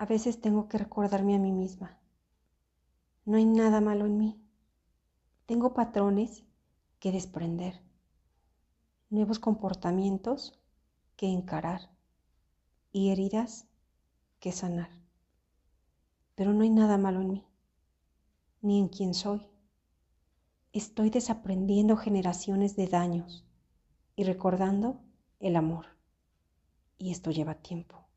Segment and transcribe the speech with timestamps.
[0.00, 1.98] A veces tengo que recordarme a mí misma.
[3.26, 4.42] No hay nada malo en mí.
[5.44, 6.42] Tengo patrones
[7.00, 7.82] que desprender,
[9.10, 10.58] nuevos comportamientos
[11.16, 11.90] que encarar
[12.92, 13.66] y heridas
[14.38, 14.88] que sanar.
[16.34, 17.46] Pero no hay nada malo en mí,
[18.62, 19.46] ni en quien soy.
[20.72, 23.44] Estoy desaprendiendo generaciones de daños
[24.16, 25.02] y recordando
[25.40, 25.84] el amor.
[26.96, 28.09] Y esto lleva tiempo.